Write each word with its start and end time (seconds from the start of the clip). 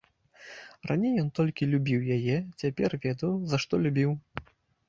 Раней 0.91 1.13
ён 1.25 1.27
толькі 1.39 1.69
любіў 1.73 2.01
яе, 2.17 2.37
цяпер 2.65 2.99
ведаў, 3.05 3.39
за 3.53 3.57
што 3.67 3.73
любіў. 3.85 4.11